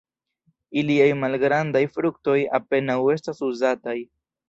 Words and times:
Iliaj 0.81 1.09
malgrandaj 1.25 1.83
fruktoj 1.99 2.37
apenaŭ 2.63 2.99
estas 3.21 3.49
uzataj. 3.53 3.99